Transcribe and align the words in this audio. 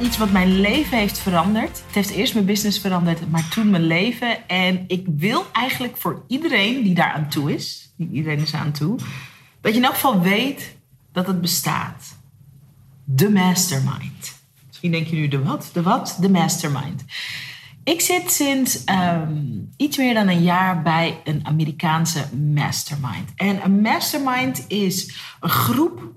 Iets 0.00 0.18
wat 0.18 0.30
mijn 0.30 0.60
leven 0.60 0.98
heeft 0.98 1.18
veranderd. 1.18 1.82
Het 1.86 1.94
heeft 1.94 2.10
eerst 2.10 2.34
mijn 2.34 2.46
business 2.46 2.78
veranderd, 2.78 3.30
maar 3.30 3.48
toen 3.48 3.70
mijn 3.70 3.86
leven. 3.86 4.48
En 4.48 4.84
ik 4.86 5.06
wil 5.16 5.46
eigenlijk 5.52 5.96
voor 5.96 6.24
iedereen 6.26 6.82
die 6.82 6.94
daar 6.94 7.12
aan 7.12 7.28
toe 7.28 7.54
is, 7.54 7.92
iedereen 7.96 8.38
is 8.38 8.54
aan 8.54 8.72
toe, 8.72 8.98
dat 9.60 9.72
je 9.72 9.78
in 9.78 9.84
elk 9.84 9.94
geval 9.94 10.20
weet 10.20 10.76
dat 11.12 11.26
het 11.26 11.40
bestaat. 11.40 12.18
De 13.04 13.30
mastermind. 13.30 14.38
Misschien 14.66 14.90
denk 14.90 15.06
je 15.06 15.16
nu 15.16 15.28
de 15.28 15.42
wat? 15.42 15.70
De 15.72 15.82
wat? 15.82 16.16
De 16.20 16.30
mastermind. 16.30 17.04
Ik 17.84 18.00
zit 18.00 18.32
sinds 18.32 18.84
ehm, 18.84 19.36
iets 19.76 19.96
meer 19.96 20.14
dan 20.14 20.28
een 20.28 20.42
jaar 20.42 20.82
bij 20.82 21.20
een 21.24 21.46
Amerikaanse 21.46 22.24
mastermind. 22.36 23.30
En 23.36 23.64
een 23.64 23.80
mastermind 23.80 24.64
is 24.68 25.14
een 25.40 25.48
groep 25.48 26.12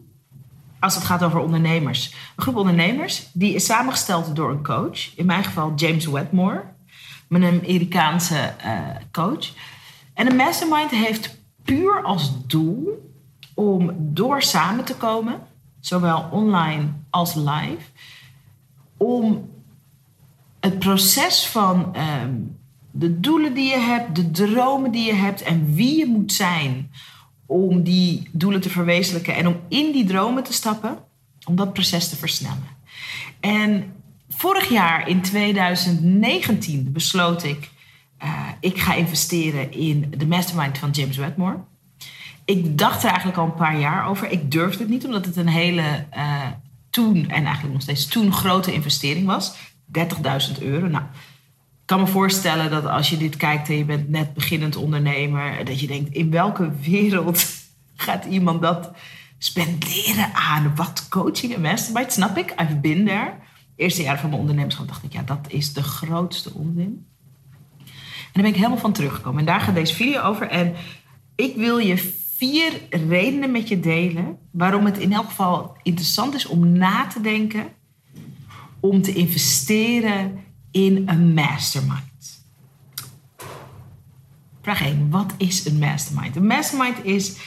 als 0.83 0.95
het 0.95 1.03
gaat 1.03 1.23
over 1.23 1.39
ondernemers. 1.39 2.13
Een 2.35 2.43
groep 2.43 2.55
ondernemers 2.55 3.29
die 3.33 3.53
is 3.53 3.65
samengesteld 3.65 4.35
door 4.35 4.51
een 4.51 4.63
coach. 4.63 5.15
In 5.15 5.25
mijn 5.25 5.43
geval 5.43 5.73
James 5.75 6.05
Wedmore, 6.05 6.63
een 7.29 7.43
Amerikaanse 7.43 8.53
uh, 8.65 8.79
coach. 9.11 9.51
En 10.13 10.27
een 10.27 10.35
mastermind 10.35 10.91
heeft 10.91 11.37
puur 11.63 12.03
als 12.03 12.47
doel 12.47 13.11
om 13.53 13.91
door 13.97 14.41
samen 14.41 14.85
te 14.85 14.95
komen, 14.95 15.39
zowel 15.79 16.27
online 16.31 16.87
als 17.09 17.35
live, 17.35 17.85
om 18.97 19.49
het 20.59 20.79
proces 20.79 21.47
van 21.47 21.95
ehm, 21.95 22.33
de 22.91 23.19
doelen 23.19 23.53
die 23.53 23.69
je 23.69 23.79
hebt, 23.79 24.15
de 24.15 24.31
dromen 24.31 24.91
die 24.91 25.05
je 25.05 25.13
hebt 25.13 25.41
en 25.41 25.73
wie 25.73 25.97
je 25.97 26.05
moet 26.05 26.33
zijn 26.33 26.91
om 27.53 27.83
die 27.83 28.29
doelen 28.31 28.61
te 28.61 28.69
verwezenlijken 28.69 29.35
en 29.35 29.47
om 29.47 29.59
in 29.67 29.91
die 29.91 30.05
dromen 30.05 30.43
te 30.43 30.53
stappen, 30.53 30.97
om 31.45 31.55
dat 31.55 31.73
proces 31.73 32.09
te 32.09 32.15
versnellen. 32.15 32.67
En 33.39 33.93
vorig 34.29 34.69
jaar 34.69 35.07
in 35.07 35.21
2019 35.21 36.91
besloot 36.91 37.43
ik, 37.43 37.69
uh, 38.23 38.47
ik 38.59 38.79
ga 38.79 38.93
investeren 38.93 39.71
in 39.71 40.13
de 40.17 40.27
mastermind 40.27 40.77
van 40.77 40.89
James 40.89 41.17
Wedmore. 41.17 41.57
Ik 42.45 42.77
dacht 42.77 43.03
er 43.03 43.09
eigenlijk 43.09 43.37
al 43.37 43.45
een 43.45 43.55
paar 43.55 43.79
jaar 43.79 44.07
over. 44.07 44.31
Ik 44.31 44.51
durfde 44.51 44.79
het 44.79 44.89
niet, 44.89 45.05
omdat 45.05 45.25
het 45.25 45.35
een 45.35 45.47
hele 45.47 46.05
uh, 46.15 46.45
toen, 46.89 47.29
en 47.29 47.43
eigenlijk 47.43 47.73
nog 47.73 47.81
steeds 47.81 48.05
toen, 48.05 48.33
grote 48.33 48.73
investering 48.73 49.25
was. 49.25 49.55
30.000 50.57 50.61
euro. 50.61 50.87
Nou, 50.87 51.03
kan 51.85 51.99
me 51.99 52.07
voorstellen 52.07 52.71
dat 52.71 52.85
als 52.85 53.09
je 53.09 53.17
dit 53.17 53.37
kijkt 53.37 53.69
en 53.69 53.77
je 53.77 53.85
bent 53.85 54.09
net 54.09 54.33
beginnend 54.33 54.75
ondernemer, 54.75 55.65
dat 55.65 55.79
je 55.79 55.87
denkt: 55.87 56.13
in 56.13 56.31
welke 56.31 56.71
wereld 56.71 57.45
gaat 57.95 58.25
iemand 58.25 58.61
dat 58.61 58.91
spenderen 59.37 60.33
aan 60.33 60.75
wat 60.75 61.07
coaching 61.09 61.53
en 61.53 61.61
mastermind? 61.61 62.13
Snap 62.13 62.37
ik, 62.37 62.53
I've 62.61 62.75
been 62.75 63.05
there. 63.05 63.33
Eerste 63.75 64.01
jaar 64.01 64.19
van 64.19 64.29
mijn 64.29 64.41
ondernemerschap 64.41 64.87
dacht 64.87 65.03
ik: 65.03 65.13
ja, 65.13 65.21
dat 65.21 65.45
is 65.47 65.73
de 65.73 65.83
grootste 65.83 66.53
onzin. 66.53 67.05
En 67.79 68.41
daar 68.41 68.43
ben 68.43 68.51
ik 68.51 68.55
helemaal 68.55 68.77
van 68.77 68.93
teruggekomen. 68.93 69.39
En 69.39 69.45
daar 69.45 69.61
gaat 69.61 69.75
deze 69.75 69.95
video 69.95 70.21
over. 70.21 70.47
En 70.47 70.75
ik 71.35 71.55
wil 71.55 71.77
je 71.77 71.97
vier 72.37 72.81
redenen 72.89 73.51
met 73.51 73.67
je 73.67 73.79
delen 73.79 74.37
waarom 74.51 74.85
het 74.85 74.97
in 74.97 75.13
elk 75.13 75.25
geval 75.25 75.77
interessant 75.83 76.33
is 76.33 76.45
om 76.45 76.67
na 76.67 77.07
te 77.07 77.21
denken, 77.21 77.65
om 78.79 79.01
te 79.01 79.13
investeren 79.13 80.43
in 80.73 81.09
een 81.09 81.33
mastermind? 81.33 82.45
Vraag 84.61 84.81
1. 84.81 85.09
Wat 85.09 85.33
is 85.37 85.65
een 85.65 85.79
mastermind? 85.79 86.35
Een 86.35 86.47
mastermind 86.47 87.05
is 87.05 87.37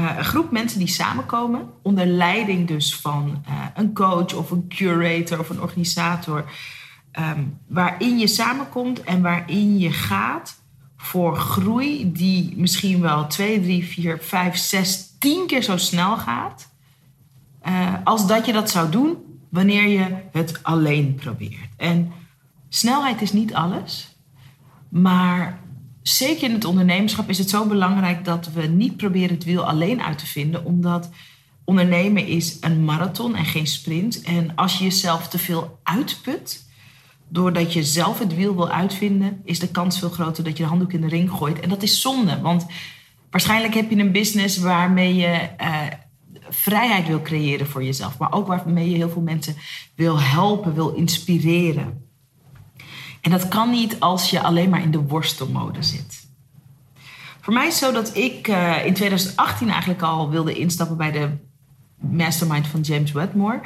uh, 0.00 0.12
een 0.16 0.24
groep 0.24 0.50
mensen 0.50 0.78
die 0.78 0.88
samenkomen 0.88 1.70
onder 1.82 2.06
leiding 2.06 2.68
dus 2.68 2.96
van 2.96 3.44
uh, 3.48 3.66
een 3.74 3.94
coach 3.94 4.34
of 4.34 4.50
een 4.50 4.68
curator 4.68 5.38
of 5.38 5.48
een 5.48 5.60
organisator. 5.60 6.44
Um, 7.18 7.58
waarin 7.66 8.18
je 8.18 8.26
samenkomt 8.26 9.02
en 9.02 9.22
waarin 9.22 9.78
je 9.78 9.92
gaat 9.92 10.62
voor 10.96 11.36
groei 11.36 12.12
die 12.12 12.54
misschien 12.56 13.00
wel 13.00 13.26
2, 13.26 13.60
3, 13.60 13.84
4, 13.84 14.18
5, 14.20 14.56
6, 14.56 15.16
10 15.18 15.46
keer 15.46 15.62
zo 15.62 15.76
snel 15.76 16.16
gaat. 16.16 16.72
Uh, 17.68 17.94
als 18.04 18.26
dat 18.26 18.46
je 18.46 18.52
dat 18.52 18.70
zou 18.70 18.90
doen 18.90 19.16
wanneer 19.48 19.88
je 19.88 20.16
het 20.32 20.62
alleen 20.62 21.14
probeert. 21.14 21.68
En 21.76 22.12
Snelheid 22.74 23.22
is 23.22 23.32
niet 23.32 23.54
alles. 23.54 24.16
Maar 24.88 25.60
zeker 26.02 26.48
in 26.48 26.54
het 26.54 26.64
ondernemerschap 26.64 27.28
is 27.28 27.38
het 27.38 27.50
zo 27.50 27.66
belangrijk 27.66 28.24
dat 28.24 28.52
we 28.52 28.62
niet 28.62 28.96
proberen 28.96 29.34
het 29.34 29.44
wiel 29.44 29.66
alleen 29.66 30.02
uit 30.02 30.18
te 30.18 30.26
vinden. 30.26 30.64
Omdat 30.64 31.10
ondernemen 31.64 32.26
is 32.26 32.56
een 32.60 32.84
marathon 32.84 33.34
en 33.34 33.44
geen 33.44 33.66
sprint. 33.66 34.22
En 34.22 34.54
als 34.54 34.78
je 34.78 34.84
jezelf 34.84 35.28
te 35.28 35.38
veel 35.38 35.78
uitput, 35.82 36.64
doordat 37.28 37.72
je 37.72 37.84
zelf 37.84 38.18
het 38.18 38.34
wiel 38.34 38.54
wil 38.54 38.70
uitvinden, 38.70 39.40
is 39.44 39.58
de 39.58 39.68
kans 39.68 39.98
veel 39.98 40.10
groter 40.10 40.44
dat 40.44 40.56
je 40.56 40.62
de 40.62 40.68
handdoek 40.68 40.92
in 40.92 41.00
de 41.00 41.08
ring 41.08 41.30
gooit. 41.30 41.60
En 41.60 41.68
dat 41.68 41.82
is 41.82 42.00
zonde, 42.00 42.40
want 42.40 42.66
waarschijnlijk 43.30 43.74
heb 43.74 43.90
je 43.90 43.96
een 43.96 44.12
business 44.12 44.58
waarmee 44.58 45.14
je 45.14 45.48
uh, 45.60 45.80
vrijheid 46.48 47.06
wil 47.06 47.22
creëren 47.22 47.66
voor 47.66 47.84
jezelf, 47.84 48.18
maar 48.18 48.32
ook 48.32 48.46
waarmee 48.46 48.90
je 48.90 48.96
heel 48.96 49.10
veel 49.10 49.22
mensen 49.22 49.56
wil 49.94 50.20
helpen, 50.20 50.74
wil 50.74 50.94
inspireren. 50.94 52.03
En 53.24 53.30
dat 53.30 53.48
kan 53.48 53.70
niet 53.70 54.00
als 54.00 54.30
je 54.30 54.40
alleen 54.40 54.70
maar 54.70 54.82
in 54.82 54.90
de 54.90 55.02
worstelmode 55.02 55.82
zit. 55.82 56.26
Voor 57.40 57.52
mij 57.52 57.66
is 57.66 57.80
het 57.80 57.84
zo 57.84 57.92
dat 57.92 58.16
ik 58.16 58.48
uh, 58.48 58.86
in 58.86 58.94
2018 58.94 59.68
eigenlijk 59.68 60.02
al 60.02 60.30
wilde 60.30 60.54
instappen 60.54 60.96
bij 60.96 61.10
de 61.10 61.30
mastermind 61.96 62.66
van 62.66 62.80
James 62.80 63.12
Wedmore. 63.12 63.60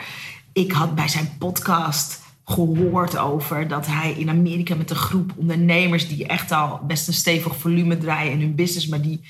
Ik 0.52 0.72
had 0.72 0.94
bij 0.94 1.08
zijn 1.08 1.36
podcast 1.38 2.22
gehoord 2.44 3.16
over 3.16 3.68
dat 3.68 3.86
hij 3.86 4.12
in 4.12 4.28
Amerika 4.28 4.74
met 4.74 4.90
een 4.90 4.96
groep 4.96 5.32
ondernemers 5.36 6.08
die 6.08 6.26
echt 6.26 6.52
al 6.52 6.80
best 6.86 7.08
een 7.08 7.14
stevig 7.14 7.56
volume 7.56 7.98
draaien 7.98 8.32
in 8.32 8.40
hun 8.40 8.54
business, 8.54 8.86
maar 8.86 9.02
die 9.02 9.20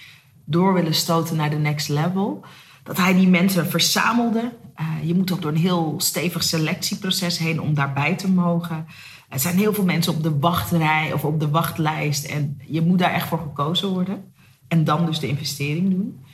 door 0.44 0.74
willen 0.74 0.94
stoten 0.94 1.36
naar 1.36 1.50
de 1.50 1.56
next 1.56 1.88
level. 1.88 2.44
Dat 2.82 2.96
hij 2.96 3.14
die 3.14 3.28
mensen 3.28 3.70
verzamelde. 3.70 4.52
Uh, 4.80 4.86
je 5.08 5.14
moet 5.14 5.32
ook 5.32 5.42
door 5.42 5.50
een 5.50 5.56
heel 5.56 5.94
stevig 5.96 6.42
selectieproces 6.42 7.38
heen 7.38 7.60
om 7.60 7.74
daarbij 7.74 8.14
te 8.14 8.30
mogen. 8.30 8.86
Er 9.28 9.38
zijn 9.38 9.56
heel 9.56 9.74
veel 9.74 9.84
mensen 9.84 10.14
op 10.14 10.22
de 10.22 10.38
wachtrij 10.38 11.12
of 11.12 11.24
op 11.24 11.40
de 11.40 11.48
wachtlijst. 11.48 12.24
En 12.24 12.60
je 12.66 12.82
moet 12.82 12.98
daar 12.98 13.12
echt 13.12 13.28
voor 13.28 13.38
gekozen 13.38 13.88
worden. 13.88 14.32
En 14.68 14.84
dan 14.84 15.06
dus 15.06 15.18
de 15.18 15.28
investering 15.28 15.90
doen. 15.90 16.24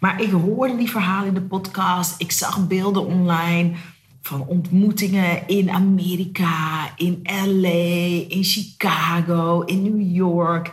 Maar 0.00 0.20
ik 0.20 0.30
hoorde 0.30 0.76
die 0.76 0.90
verhalen 0.90 1.28
in 1.28 1.34
de 1.34 1.42
podcast. 1.42 2.20
Ik 2.20 2.32
zag 2.32 2.66
beelden 2.66 3.06
online 3.06 3.72
van 4.20 4.46
ontmoetingen 4.46 5.48
in 5.48 5.70
Amerika, 5.70 6.88
in 6.96 7.20
LA, 7.46 8.24
in 8.28 8.44
Chicago, 8.44 9.60
in 9.60 9.82
New 9.82 10.16
York. 10.16 10.72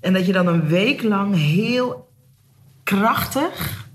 En 0.00 0.12
dat 0.12 0.26
je 0.26 0.32
dan 0.32 0.46
een 0.46 0.66
week 0.66 1.02
lang 1.02 1.34
heel 1.34 2.08
krachtig 2.82 3.88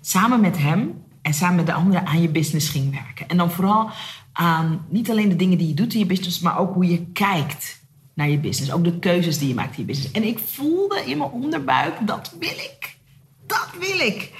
samen 0.00 0.40
met 0.40 0.58
hem 0.58 1.02
en 1.22 1.34
samen 1.34 1.56
met 1.56 1.66
de 1.66 1.72
anderen 1.72 2.06
aan 2.06 2.22
je 2.22 2.28
business 2.28 2.68
ging 2.68 2.90
werken. 2.90 3.28
En 3.28 3.36
dan 3.36 3.50
vooral 3.50 3.90
aan 4.32 4.86
niet 4.88 5.10
alleen 5.10 5.28
de 5.28 5.36
dingen 5.36 5.58
die 5.58 5.68
je 5.68 5.74
doet 5.74 5.92
in 5.92 5.98
je 5.98 6.06
business, 6.06 6.40
maar 6.40 6.58
ook 6.58 6.74
hoe 6.74 6.86
je 6.86 7.06
kijkt 7.06 7.80
naar 8.14 8.28
je 8.28 8.38
business. 8.38 8.72
Ook 8.72 8.84
de 8.84 8.98
keuzes 8.98 9.38
die 9.38 9.48
je 9.48 9.54
maakt 9.54 9.76
in 9.76 9.80
je 9.80 9.84
business. 9.84 10.12
En 10.12 10.24
ik 10.24 10.38
voelde 10.38 11.02
in 11.06 11.18
mijn 11.18 11.30
onderbuik, 11.30 12.06
dat 12.06 12.34
wil 12.38 12.48
ik. 12.48 12.96
Dat 13.46 13.70
wil 13.78 14.06
ik. 14.06 14.32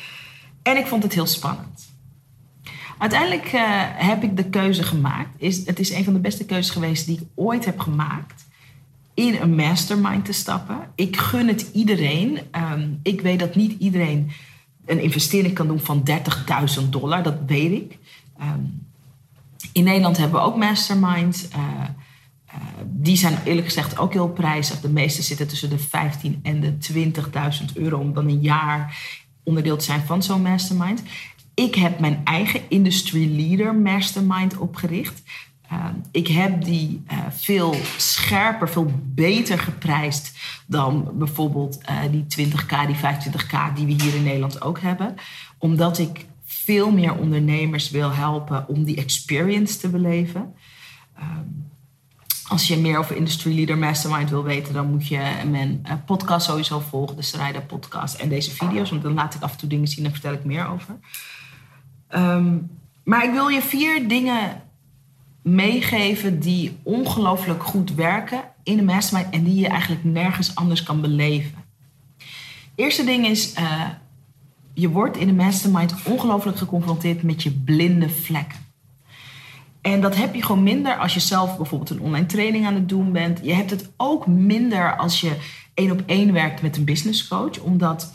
En 0.62 0.76
ik 0.76 0.86
vond 0.86 1.02
het 1.02 1.14
heel 1.14 1.26
spannend. 1.26 1.88
Uiteindelijk 2.98 3.52
uh, 3.52 3.62
heb 3.94 4.22
ik 4.22 4.36
de 4.36 4.44
keuze 4.44 4.82
gemaakt. 4.82 5.28
Is, 5.36 5.66
het 5.66 5.78
is 5.78 5.90
een 5.90 6.04
van 6.04 6.12
de 6.12 6.18
beste 6.18 6.44
keuzes 6.44 6.72
geweest 6.72 7.06
die 7.06 7.20
ik 7.20 7.26
ooit 7.34 7.64
heb 7.64 7.78
gemaakt. 7.78 8.48
In 9.14 9.36
een 9.40 9.54
mastermind 9.54 10.24
te 10.24 10.32
stappen. 10.32 10.78
Ik 10.94 11.16
gun 11.16 11.48
het 11.48 11.68
iedereen. 11.72 12.38
Um, 12.72 13.00
ik 13.02 13.20
weet 13.20 13.38
dat 13.38 13.54
niet 13.54 13.80
iedereen 13.80 14.30
een 14.90 15.02
investering 15.02 15.54
kan 15.54 15.66
doen 15.66 15.80
van 15.80 16.08
30.000 16.82 16.88
dollar. 16.88 17.22
Dat 17.22 17.36
weet 17.46 17.72
ik. 17.72 17.98
Um, 18.40 18.88
in 19.72 19.84
Nederland 19.84 20.16
hebben 20.16 20.40
we 20.40 20.46
ook 20.46 20.56
masterminds. 20.56 21.48
Uh, 21.48 21.58
uh, 21.58 22.60
die 22.86 23.16
zijn 23.16 23.38
eerlijk 23.44 23.66
gezegd 23.66 23.98
ook 23.98 24.12
heel 24.12 24.28
prijzig. 24.28 24.80
De 24.80 24.88
meeste 24.88 25.22
zitten 25.22 25.48
tussen 25.48 25.70
de 25.70 25.78
15 25.78 26.40
en 26.42 26.60
de 26.60 26.74
20.000 27.68 27.72
euro 27.74 27.98
om 27.98 28.14
dan 28.14 28.28
een 28.28 28.40
jaar 28.40 28.98
onderdeel 29.42 29.76
te 29.76 29.84
zijn 29.84 30.00
van 30.00 30.22
zo'n 30.22 30.42
mastermind. 30.42 31.02
Ik 31.54 31.74
heb 31.74 32.00
mijn 32.00 32.20
eigen 32.24 32.60
industry 32.68 33.36
leader 33.36 33.74
mastermind 33.74 34.56
opgericht. 34.56 35.22
Uh, 35.72 35.84
ik 36.10 36.28
heb 36.28 36.64
die 36.64 37.02
uh, 37.12 37.18
veel 37.30 37.74
scherper, 37.96 38.68
veel 38.68 38.92
beter 39.04 39.58
geprijsd 39.58 40.38
dan 40.66 41.10
bijvoorbeeld 41.12 41.78
uh, 41.90 42.00
die 42.10 42.48
20k, 42.48 42.86
die 42.86 42.96
25k 42.96 43.74
die 43.74 43.86
we 43.86 44.02
hier 44.02 44.14
in 44.14 44.22
Nederland 44.22 44.62
ook 44.62 44.80
hebben. 44.80 45.14
Omdat 45.58 45.98
ik 45.98 46.26
veel 46.44 46.90
meer 46.90 47.14
ondernemers 47.14 47.90
wil 47.90 48.12
helpen 48.12 48.68
om 48.68 48.84
die 48.84 48.96
experience 48.96 49.78
te 49.78 49.88
beleven. 49.88 50.54
Um, 51.18 51.68
als 52.48 52.66
je 52.66 52.76
meer 52.76 52.98
over 52.98 53.16
Industry 53.16 53.54
Leader 53.54 53.78
Mastermind 53.78 54.30
wil 54.30 54.42
weten, 54.42 54.74
dan 54.74 54.90
moet 54.90 55.08
je 55.08 55.32
mijn 55.50 55.82
uh, 55.86 55.92
podcast 56.06 56.46
sowieso 56.46 56.80
volgen, 56.80 57.16
de 57.16 57.22
Sarayda 57.22 57.60
podcast 57.60 58.14
en 58.14 58.28
deze 58.28 58.50
video's, 58.50 58.90
want 58.90 59.02
dan 59.02 59.14
laat 59.14 59.34
ik 59.34 59.42
af 59.42 59.52
en 59.52 59.58
toe 59.58 59.68
dingen 59.68 59.88
zien 59.88 60.04
en 60.04 60.12
vertel 60.12 60.32
ik 60.32 60.44
meer 60.44 60.66
over. 60.66 60.98
Um, 62.14 62.70
maar 63.04 63.24
ik 63.24 63.32
wil 63.32 63.48
je 63.48 63.62
vier 63.62 64.08
dingen 64.08 64.62
meegeven 65.42 66.40
die 66.40 66.78
ongelooflijk 66.82 67.62
goed 67.62 67.94
werken 67.94 68.42
in 68.62 68.78
een 68.78 68.84
mastermind 68.84 69.34
en 69.34 69.44
die 69.44 69.60
je 69.60 69.68
eigenlijk 69.68 70.04
nergens 70.04 70.54
anders 70.54 70.82
kan 70.82 71.00
beleven. 71.00 71.64
Eerste 72.74 73.04
ding 73.04 73.26
is, 73.26 73.54
uh, 73.58 73.88
je 74.74 74.88
wordt 74.88 75.16
in 75.16 75.28
een 75.28 75.36
mastermind 75.36 75.94
ongelooflijk 76.04 76.58
geconfronteerd 76.58 77.22
met 77.22 77.42
je 77.42 77.50
blinde 77.50 78.08
vlekken. 78.08 78.58
En 79.80 80.00
dat 80.00 80.16
heb 80.16 80.34
je 80.34 80.42
gewoon 80.42 80.62
minder 80.62 80.96
als 80.96 81.14
je 81.14 81.20
zelf 81.20 81.56
bijvoorbeeld 81.56 81.90
een 81.90 82.00
online 82.00 82.26
training 82.26 82.66
aan 82.66 82.74
het 82.74 82.88
doen 82.88 83.12
bent. 83.12 83.40
Je 83.42 83.52
hebt 83.52 83.70
het 83.70 83.90
ook 83.96 84.26
minder 84.26 84.96
als 84.96 85.20
je 85.20 85.36
één 85.74 85.90
op 85.90 86.02
één 86.06 86.32
werkt 86.32 86.62
met 86.62 86.76
een 86.76 86.84
business 86.84 87.28
coach, 87.28 87.58
omdat 87.58 88.12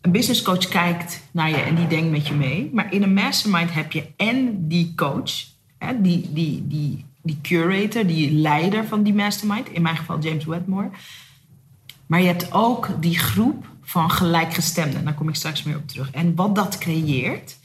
een 0.00 0.12
business 0.12 0.42
coach 0.42 0.68
kijkt 0.68 1.22
naar 1.30 1.48
je 1.48 1.56
en 1.56 1.74
die 1.74 1.86
denkt 1.86 2.10
met 2.10 2.26
je 2.26 2.34
mee. 2.34 2.70
Maar 2.72 2.92
in 2.92 3.02
een 3.02 3.14
mastermind 3.14 3.74
heb 3.74 3.92
je 3.92 4.06
en 4.16 4.68
die 4.68 4.92
coach, 4.94 5.32
die, 5.78 6.32
die, 6.32 6.66
die, 6.66 7.04
die 7.22 7.38
curator, 7.42 8.06
die 8.06 8.32
leider 8.32 8.86
van 8.86 9.02
die 9.02 9.14
mastermind, 9.14 9.68
in 9.68 9.82
mijn 9.82 9.96
geval 9.96 10.18
James 10.18 10.44
Wedmore. 10.44 10.90
Maar 12.06 12.20
je 12.20 12.26
hebt 12.26 12.52
ook 12.52 12.88
die 13.00 13.18
groep 13.18 13.68
van 13.82 14.10
gelijkgestemden. 14.10 15.04
Daar 15.04 15.14
kom 15.14 15.28
ik 15.28 15.34
straks 15.34 15.62
meer 15.62 15.76
op 15.76 15.88
terug. 15.88 16.10
En 16.10 16.34
wat 16.34 16.54
dat 16.54 16.78
creëert, 16.78 17.58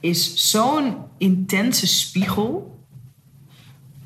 is 0.00 0.50
zo'n 0.50 0.96
intense 1.18 1.86
spiegel. 1.86 2.80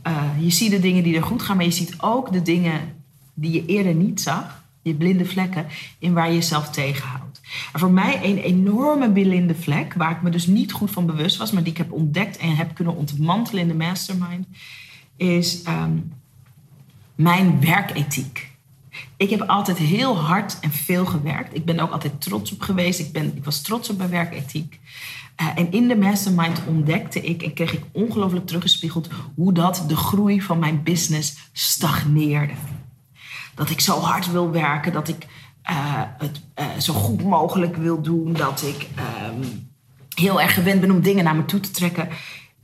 Uh, 0.06 0.22
je 0.38 0.50
ziet 0.50 0.70
de 0.70 0.80
dingen 0.80 1.02
die 1.02 1.16
er 1.16 1.22
goed 1.22 1.42
gaan, 1.42 1.56
maar 1.56 1.64
je 1.64 1.70
ziet 1.70 1.94
ook 2.00 2.32
de 2.32 2.42
dingen 2.42 2.80
die 3.34 3.52
je 3.52 3.66
eerder 3.66 3.94
niet 3.94 4.20
zag. 4.20 4.64
Je 4.82 4.94
blinde 4.94 5.24
vlekken 5.24 5.66
in 5.98 6.12
waar 6.12 6.28
je 6.28 6.34
jezelf 6.34 6.70
tegenhoudt. 6.70 7.29
En 7.72 7.80
voor 7.80 7.90
mij 7.90 8.20
een 8.22 8.38
enorme 8.38 9.12
blinde 9.12 9.54
vlek, 9.54 9.94
waar 9.94 10.10
ik 10.10 10.22
me 10.22 10.30
dus 10.30 10.46
niet 10.46 10.72
goed 10.72 10.90
van 10.90 11.06
bewust 11.06 11.36
was, 11.36 11.52
maar 11.52 11.62
die 11.62 11.72
ik 11.72 11.78
heb 11.78 11.92
ontdekt 11.92 12.36
en 12.36 12.56
heb 12.56 12.74
kunnen 12.74 12.96
ontmantelen 12.96 13.62
in 13.62 13.68
de 13.68 13.74
mastermind, 13.74 14.46
is 15.16 15.62
um, 15.68 16.12
mijn 17.14 17.60
werkethiek. 17.60 18.48
Ik 19.16 19.30
heb 19.30 19.40
altijd 19.40 19.78
heel 19.78 20.18
hard 20.18 20.60
en 20.60 20.72
veel 20.72 21.06
gewerkt. 21.06 21.56
Ik 21.56 21.64
ben 21.64 21.80
ook 21.80 21.90
altijd 21.90 22.20
trots 22.20 22.52
op 22.52 22.60
geweest. 22.60 23.00
Ik, 23.00 23.12
ben, 23.12 23.36
ik 23.36 23.44
was 23.44 23.62
trots 23.62 23.90
op 23.90 23.98
mijn 23.98 24.10
werkethiek. 24.10 24.80
Uh, 25.40 25.46
en 25.54 25.72
in 25.72 25.88
de 25.88 25.96
mastermind 25.96 26.62
ontdekte 26.66 27.20
ik 27.20 27.42
en 27.42 27.54
kreeg 27.54 27.72
ik 27.72 27.84
ongelooflijk 27.92 28.46
teruggespiegeld 28.46 29.08
hoe 29.34 29.52
dat 29.52 29.84
de 29.86 29.96
groei 29.96 30.42
van 30.42 30.58
mijn 30.58 30.82
business 30.82 31.50
stagneerde. 31.52 32.52
Dat 33.54 33.70
ik 33.70 33.80
zo 33.80 34.00
hard 34.00 34.30
wil 34.30 34.50
werken, 34.50 34.92
dat 34.92 35.08
ik 35.08 35.26
uh, 35.70 36.02
het 36.18 36.40
uh, 36.58 36.64
zo 36.78 36.92
goed 36.92 37.24
mogelijk 37.24 37.76
wil 37.76 38.02
doen, 38.02 38.32
dat 38.32 38.62
ik 38.62 38.88
um, 39.28 39.68
heel 40.14 40.40
erg 40.40 40.54
gewend 40.54 40.80
ben 40.80 40.90
om 40.90 41.02
dingen 41.02 41.24
naar 41.24 41.36
me 41.36 41.44
toe 41.44 41.60
te 41.60 41.70
trekken. 41.70 42.08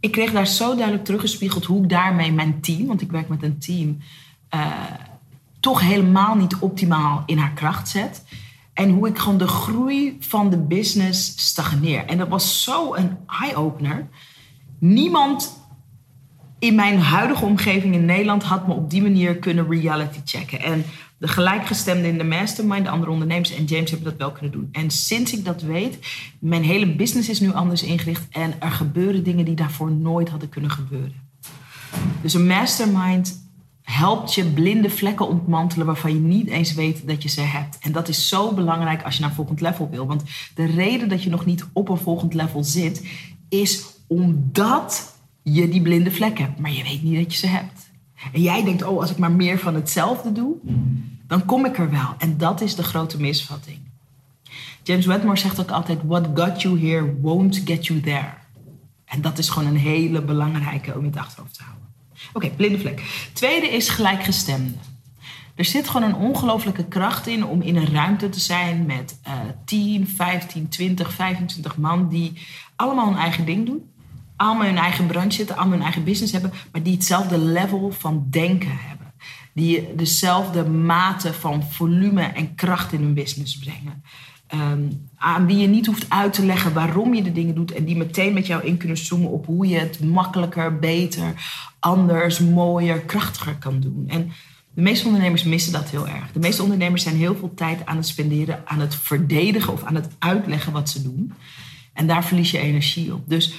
Ik 0.00 0.12
kreeg 0.12 0.32
daar 0.32 0.46
zo 0.46 0.74
duidelijk 0.74 1.04
teruggespiegeld 1.04 1.64
hoe 1.64 1.82
ik 1.82 1.88
daarmee 1.88 2.32
mijn 2.32 2.60
team, 2.60 2.86
want 2.86 3.00
ik 3.00 3.10
werk 3.10 3.28
met 3.28 3.42
een 3.42 3.58
team, 3.58 3.98
toch 5.60 5.80
helemaal 5.80 6.34
niet 6.34 6.56
optimaal 6.56 7.22
in 7.26 7.38
haar 7.38 7.52
kracht 7.52 7.88
zet. 7.88 8.24
En 8.72 8.90
hoe 8.90 9.08
ik 9.08 9.18
gewoon 9.18 9.38
de 9.38 9.48
groei 9.48 10.16
van 10.20 10.50
de 10.50 10.58
business 10.58 11.32
stagneer. 11.36 12.04
En 12.04 12.18
dat 12.18 12.28
was 12.28 12.62
zo 12.62 12.94
een 12.94 13.16
eye-opener. 13.42 14.08
Niemand 14.78 15.64
in 16.58 16.74
mijn 16.74 17.00
huidige 17.00 17.44
omgeving 17.44 17.94
in 17.94 18.04
Nederland 18.04 18.42
had 18.42 18.66
me 18.66 18.74
op 18.74 18.90
die 18.90 19.02
manier 19.02 19.36
kunnen 19.36 19.68
reality 19.68 20.20
checken. 20.24 20.60
En 20.60 20.84
de 21.18 21.28
gelijkgestemden 21.28 22.10
in 22.10 22.18
de 22.18 22.24
mastermind, 22.24 22.84
de 22.84 22.90
andere 22.90 23.10
ondernemers 23.10 23.54
en 23.54 23.64
James 23.64 23.90
hebben 23.90 24.08
dat 24.08 24.18
wel 24.18 24.32
kunnen 24.32 24.52
doen. 24.52 24.68
En 24.72 24.90
sinds 24.90 25.32
ik 25.32 25.44
dat 25.44 25.62
weet, 25.62 25.98
mijn 26.38 26.64
hele 26.64 26.96
business 26.96 27.28
is 27.28 27.40
nu 27.40 27.52
anders 27.52 27.82
ingericht 27.82 28.26
en 28.30 28.54
er 28.60 28.70
gebeuren 28.70 29.24
dingen 29.24 29.44
die 29.44 29.54
daarvoor 29.54 29.90
nooit 29.90 30.28
hadden 30.28 30.48
kunnen 30.48 30.70
gebeuren. 30.70 31.24
Dus 32.22 32.34
een 32.34 32.46
mastermind 32.46 33.44
helpt 33.82 34.34
je 34.34 34.44
blinde 34.44 34.90
vlekken 34.90 35.28
ontmantelen 35.28 35.86
waarvan 35.86 36.14
je 36.14 36.20
niet 36.20 36.48
eens 36.48 36.74
weet 36.74 37.06
dat 37.08 37.22
je 37.22 37.28
ze 37.28 37.40
hebt. 37.40 37.78
En 37.80 37.92
dat 37.92 38.08
is 38.08 38.28
zo 38.28 38.52
belangrijk 38.52 39.02
als 39.02 39.16
je 39.16 39.20
naar 39.20 39.32
volgend 39.32 39.60
level 39.60 39.90
wil. 39.90 40.06
Want 40.06 40.22
de 40.54 40.64
reden 40.64 41.08
dat 41.08 41.22
je 41.22 41.30
nog 41.30 41.46
niet 41.46 41.66
op 41.72 41.88
een 41.88 41.96
volgend 41.96 42.34
level 42.34 42.64
zit, 42.64 43.06
is 43.48 43.84
omdat 44.06 45.14
je 45.42 45.68
die 45.68 45.82
blinde 45.82 46.10
vlek 46.10 46.38
hebt. 46.38 46.58
Maar 46.58 46.72
je 46.72 46.82
weet 46.82 47.02
niet 47.02 47.16
dat 47.16 47.32
je 47.32 47.38
ze 47.38 47.46
hebt. 47.46 47.90
En 48.32 48.42
jij 48.42 48.64
denkt, 48.64 48.82
oh, 48.82 49.00
als 49.00 49.10
ik 49.10 49.18
maar 49.18 49.32
meer 49.32 49.58
van 49.58 49.74
hetzelfde 49.74 50.32
doe, 50.32 50.54
dan 51.26 51.44
kom 51.44 51.64
ik 51.64 51.78
er 51.78 51.90
wel. 51.90 52.14
En 52.18 52.38
dat 52.38 52.60
is 52.60 52.74
de 52.74 52.82
grote 52.82 53.20
misvatting. 53.20 53.78
James 54.82 55.06
Wedmore 55.06 55.38
zegt 55.38 55.60
ook 55.60 55.70
altijd: 55.70 55.98
What 56.02 56.26
got 56.34 56.62
you 56.62 56.80
here 56.80 57.14
won't 57.20 57.62
get 57.64 57.86
you 57.86 58.00
there. 58.00 58.32
En 59.04 59.20
dat 59.20 59.38
is 59.38 59.48
gewoon 59.48 59.68
een 59.68 59.76
hele 59.76 60.22
belangrijke 60.22 60.94
om 60.94 61.00
in 61.00 61.10
het 61.10 61.16
achterhoofd 61.16 61.54
te 61.54 61.62
houden. 61.62 61.86
Oké, 62.32 62.50
blinde 62.50 62.78
vlek. 62.78 63.28
Tweede 63.32 63.68
is 63.68 63.88
gelijkgestemde. 63.88 64.74
Er 65.54 65.64
zit 65.64 65.88
gewoon 65.88 66.08
een 66.08 66.16
ongelooflijke 66.16 66.84
kracht 66.84 67.26
in 67.26 67.44
om 67.44 67.62
in 67.62 67.76
een 67.76 67.92
ruimte 67.92 68.28
te 68.28 68.40
zijn 68.40 68.86
met 68.86 69.18
uh, 69.26 69.32
10, 69.64 70.08
15, 70.08 70.68
20, 70.68 71.12
25 71.12 71.76
man 71.76 72.08
die 72.08 72.32
allemaal 72.76 73.06
hun 73.06 73.16
eigen 73.16 73.44
ding 73.44 73.66
doen. 73.66 73.90
Allemaal 74.36 74.66
hun 74.66 74.78
eigen 74.78 75.06
branche 75.06 75.36
zitten, 75.36 75.56
allemaal 75.56 75.74
hun 75.74 75.82
eigen 75.82 76.04
business 76.04 76.32
hebben, 76.32 76.52
maar 76.72 76.82
die 76.82 76.94
hetzelfde 76.94 77.38
level 77.38 77.90
van 77.90 78.26
denken 78.30 78.78
hebben. 78.78 78.95
Die 79.56 79.94
dezelfde 79.94 80.64
mate 80.64 81.32
van 81.32 81.62
volume 81.62 82.22
en 82.22 82.54
kracht 82.54 82.92
in 82.92 83.00
hun 83.00 83.14
business 83.14 83.58
brengen. 83.58 84.02
Um, 84.54 85.08
aan 85.16 85.46
wie 85.46 85.56
je 85.56 85.66
niet 85.66 85.86
hoeft 85.86 86.10
uit 86.10 86.32
te 86.32 86.44
leggen 86.44 86.72
waarom 86.72 87.14
je 87.14 87.22
de 87.22 87.32
dingen 87.32 87.54
doet. 87.54 87.72
En 87.72 87.84
die 87.84 87.96
meteen 87.96 88.34
met 88.34 88.46
jou 88.46 88.64
in 88.64 88.76
kunnen 88.76 88.96
zoomen 88.96 89.30
op 89.30 89.46
hoe 89.46 89.66
je 89.66 89.78
het 89.78 90.04
makkelijker, 90.04 90.78
beter, 90.78 91.34
anders, 91.78 92.38
mooier, 92.38 93.00
krachtiger 93.00 93.56
kan 93.56 93.80
doen. 93.80 94.04
En 94.08 94.32
de 94.74 94.82
meeste 94.82 95.06
ondernemers 95.06 95.44
missen 95.44 95.72
dat 95.72 95.90
heel 95.90 96.08
erg. 96.08 96.32
De 96.32 96.38
meeste 96.38 96.62
ondernemers 96.62 97.02
zijn 97.02 97.16
heel 97.16 97.36
veel 97.36 97.54
tijd 97.54 97.86
aan 97.86 97.96
het 97.96 98.06
spenderen, 98.06 98.62
aan 98.64 98.80
het 98.80 98.94
verdedigen 98.94 99.72
of 99.72 99.84
aan 99.84 99.94
het 99.94 100.08
uitleggen 100.18 100.72
wat 100.72 100.90
ze 100.90 101.02
doen. 101.02 101.32
En 101.92 102.06
daar 102.06 102.24
verlies 102.24 102.50
je 102.50 102.58
energie 102.58 103.14
op. 103.14 103.28
Dus 103.28 103.54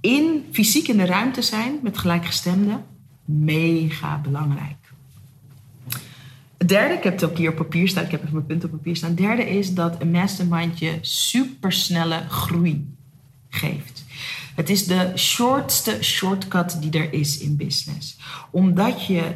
in 0.00 0.44
fysiek 0.52 0.88
in 0.88 0.96
de 0.96 1.06
ruimte 1.06 1.42
zijn 1.42 1.78
met 1.82 1.98
gelijkgestemden, 1.98 2.84
mega 3.24 4.18
belangrijk. 4.18 4.83
Derde, 6.66 6.94
ik 6.94 7.02
heb 7.02 7.12
het 7.12 7.24
ook 7.24 7.36
hier 7.36 7.50
op 7.50 7.56
papier 7.56 7.88
staan, 7.88 8.04
ik 8.04 8.10
heb 8.10 8.22
even 8.22 8.34
mijn 8.34 8.46
punt 8.46 8.64
op 8.64 8.70
papier 8.70 8.96
staan. 8.96 9.14
Derde 9.14 9.48
is 9.50 9.74
dat 9.74 10.00
een 10.00 10.10
mastermind 10.10 10.78
je 10.78 10.98
supersnelle 11.00 12.24
groei 12.28 12.94
geeft. 13.48 14.04
Het 14.54 14.70
is 14.70 14.86
de 14.86 15.12
shortste 15.16 16.02
shortcut 16.02 16.76
die 16.80 16.90
er 16.90 17.12
is 17.12 17.38
in 17.38 17.56
business. 17.56 18.18
Omdat 18.50 19.06
je 19.06 19.34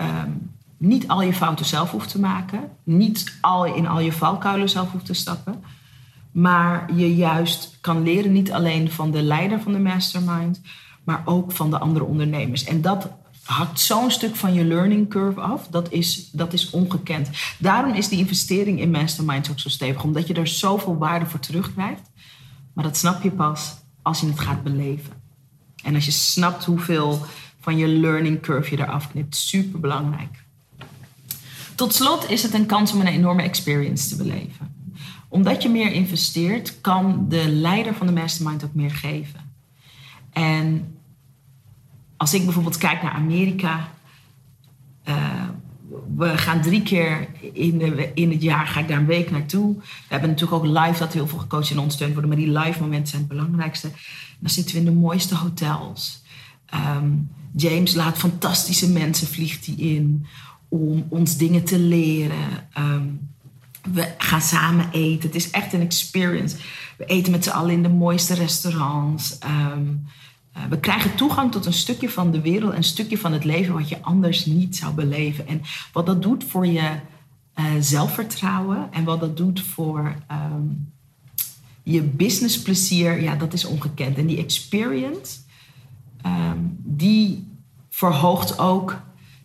um, 0.00 0.50
niet 0.76 1.08
al 1.08 1.22
je 1.22 1.32
fouten 1.32 1.66
zelf 1.66 1.90
hoeft 1.90 2.10
te 2.10 2.20
maken, 2.20 2.70
niet 2.84 3.38
al 3.40 3.64
in 3.64 3.86
al 3.86 4.00
je 4.00 4.12
valkuilen 4.12 4.68
zelf 4.68 4.90
hoeft 4.90 5.06
te 5.06 5.14
stappen, 5.14 5.62
maar 6.30 6.94
je 6.94 7.16
juist 7.16 7.78
kan 7.80 8.02
leren 8.02 8.32
niet 8.32 8.52
alleen 8.52 8.90
van 8.90 9.10
de 9.10 9.22
leider 9.22 9.60
van 9.60 9.72
de 9.72 9.78
mastermind, 9.78 10.60
maar 11.04 11.22
ook 11.24 11.52
van 11.52 11.70
de 11.70 11.78
andere 11.78 12.04
ondernemers. 12.04 12.64
En 12.64 12.80
dat 12.80 13.10
hakt 13.48 13.80
zo'n 13.80 14.10
stuk 14.10 14.36
van 14.36 14.54
je 14.54 14.64
learning 14.64 15.08
curve 15.08 15.40
af. 15.40 15.66
Dat 15.68 15.92
is, 15.92 16.30
dat 16.30 16.52
is 16.52 16.70
ongekend. 16.70 17.30
Daarom 17.58 17.94
is 17.94 18.08
die 18.08 18.18
investering 18.18 18.80
in 18.80 18.90
masterminds 18.90 19.50
ook 19.50 19.58
zo 19.58 19.68
stevig. 19.68 20.02
Omdat 20.02 20.26
je 20.26 20.34
er 20.34 20.46
zoveel 20.46 20.96
waarde 20.96 21.26
voor 21.26 21.40
terugkrijgt. 21.40 22.10
Maar 22.72 22.84
dat 22.84 22.96
snap 22.96 23.22
je 23.22 23.30
pas 23.30 23.74
als 24.02 24.20
je 24.20 24.26
het 24.26 24.40
gaat 24.40 24.62
beleven. 24.62 25.12
En 25.82 25.94
als 25.94 26.04
je 26.04 26.10
snapt 26.10 26.64
hoeveel 26.64 27.26
van 27.60 27.76
je 27.76 27.88
learning 27.88 28.40
curve 28.40 28.76
je 28.76 28.82
eraf 28.82 29.10
knipt. 29.10 29.36
Super 29.36 29.80
belangrijk. 29.80 30.44
Tot 31.74 31.94
slot 31.94 32.30
is 32.30 32.42
het 32.42 32.54
een 32.54 32.66
kans 32.66 32.92
om 32.92 33.00
een 33.00 33.06
enorme 33.06 33.42
experience 33.42 34.08
te 34.08 34.16
beleven. 34.16 34.92
Omdat 35.28 35.62
je 35.62 35.68
meer 35.68 35.92
investeert, 35.92 36.80
kan 36.80 37.26
de 37.28 37.48
leider 37.48 37.94
van 37.94 38.06
de 38.06 38.12
mastermind 38.12 38.64
ook 38.64 38.74
meer 38.74 38.90
geven. 38.90 39.40
En 40.32 40.97
als 42.18 42.34
ik 42.34 42.44
bijvoorbeeld 42.44 42.78
kijk 42.78 43.02
naar 43.02 43.12
Amerika. 43.12 43.88
Uh, 45.08 45.48
we 46.16 46.38
gaan 46.38 46.62
drie 46.62 46.82
keer 46.82 47.28
in, 47.52 47.78
de, 47.78 48.10
in 48.14 48.30
het 48.30 48.42
jaar, 48.42 48.66
ga 48.66 48.80
ik 48.80 48.88
daar 48.88 48.98
een 48.98 49.06
week 49.06 49.30
naartoe. 49.30 49.74
We 49.78 49.82
hebben 50.08 50.30
natuurlijk 50.30 50.64
ook 50.64 50.78
live 50.78 50.98
dat 50.98 51.12
heel 51.12 51.28
veel 51.28 51.38
gecoacht 51.38 51.70
en 51.70 51.78
ondersteund 51.78 52.12
worden. 52.12 52.30
Maar 52.30 52.38
die 52.38 52.58
live 52.58 52.80
momenten 52.80 53.08
zijn 53.08 53.22
het 53.22 53.30
belangrijkste. 53.30 53.90
Dan 54.38 54.50
zitten 54.50 54.74
we 54.74 54.80
in 54.80 54.86
de 54.86 55.00
mooiste 55.00 55.34
hotels. 55.34 56.22
Um, 56.74 57.30
James 57.56 57.94
laat 57.94 58.18
fantastische 58.18 58.90
mensen, 58.90 59.26
vliegt 59.26 59.66
hij 59.66 59.74
in. 59.74 60.26
om 60.68 61.06
ons 61.08 61.36
dingen 61.36 61.64
te 61.64 61.78
leren. 61.78 62.68
Ehm, 62.72 63.06
we 63.92 64.14
gaan 64.18 64.40
samen 64.40 64.90
eten. 64.92 65.28
Het 65.28 65.34
is 65.34 65.50
echt 65.50 65.72
een 65.72 65.80
experience. 65.80 66.56
We 66.96 67.04
eten 67.04 67.32
met 67.32 67.44
z'n 67.44 67.50
allen 67.50 67.72
in 67.72 67.82
de 67.82 67.88
mooiste 67.88 68.34
restaurants. 68.34 69.38
Ehm, 69.38 69.52
eh, 69.52 69.84
we 70.68 70.80
krijgen 70.80 71.14
toegang 71.14 71.52
tot 71.52 71.66
een 71.66 71.72
stukje 71.72 72.10
van 72.10 72.30
de 72.30 72.40
wereld, 72.40 72.74
een 72.74 72.84
stukje 72.84 73.18
van 73.18 73.32
het 73.32 73.44
leven 73.44 73.74
wat 73.74 73.88
je 73.88 74.02
anders 74.02 74.46
niet 74.46 74.76
zou 74.76 74.94
beleven. 74.94 75.46
En 75.46 75.62
wat 75.92 76.06
dat 76.06 76.22
doet 76.22 76.44
voor 76.44 76.66
je 76.66 76.90
uh, 77.58 77.64
zelfvertrouwen 77.80 78.88
en 78.92 79.04
wat 79.04 79.20
dat 79.20 79.36
doet 79.36 79.60
voor 79.60 80.14
ehm, 80.26 80.62
je 81.82 82.02
businessplezier, 82.02 83.22
ja, 83.22 83.34
dat 83.34 83.52
is 83.52 83.64
ongekend. 83.64 84.18
En 84.18 84.26
die 84.26 84.38
experience, 84.38 85.38
ehm, 86.22 86.58
die 86.78 87.46
verhoogt 87.88 88.58
ook, 88.58 89.00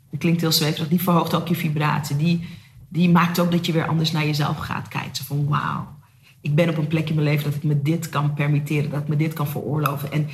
dat 0.09 0.19
klinkt 0.19 0.41
heel 0.41 0.51
zweverig, 0.51 0.87
die 0.87 1.01
verhoogt 1.01 1.35
ook 1.35 1.47
je 1.47 1.55
vibratie. 1.55 2.15
Die, 2.15 2.47
die 2.87 3.09
maakt 3.09 3.39
ook 3.39 3.51
dat 3.51 3.65
je 3.65 3.71
weer 3.71 3.87
anders 3.87 4.11
naar 4.11 4.25
jezelf 4.25 4.57
gaat 4.57 4.87
kijken. 4.87 5.15
Zo 5.15 5.23
van 5.23 5.47
wauw, 5.47 5.87
ik 6.41 6.55
ben 6.55 6.69
op 6.69 6.77
een 6.77 6.87
plek 6.87 7.09
in 7.09 7.15
mijn 7.15 7.27
leven 7.27 7.43
dat 7.43 7.55
ik 7.55 7.63
me 7.63 7.81
dit 7.81 8.09
kan 8.09 8.33
permitteren, 8.33 8.89
dat 8.89 9.01
ik 9.01 9.07
me 9.07 9.15
dit 9.15 9.33
kan 9.33 9.47
veroorloven. 9.47 10.11
En 10.11 10.29